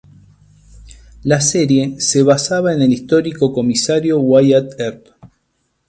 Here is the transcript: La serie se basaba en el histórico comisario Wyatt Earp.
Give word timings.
La 1.25 1.39
serie 1.41 1.99
se 1.99 2.23
basaba 2.23 2.73
en 2.73 2.81
el 2.81 2.91
histórico 2.91 3.53
comisario 3.53 4.19
Wyatt 4.19 4.73
Earp. 4.79 5.09